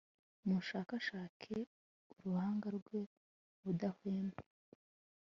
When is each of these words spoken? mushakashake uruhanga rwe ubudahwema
mushakashake 0.47 1.55
uruhanga 2.15 2.67
rwe 2.77 2.99
ubudahwema 3.59 4.37